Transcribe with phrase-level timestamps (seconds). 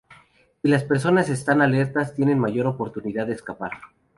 [0.63, 3.71] Si las presas están alertas, tienen mayor oportunidad de escapar.